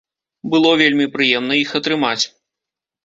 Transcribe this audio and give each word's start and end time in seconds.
Было 0.53 0.71
вельмі 0.81 1.07
прыемна 1.17 1.59
іх 1.63 1.77
атрымаць. 1.81 2.21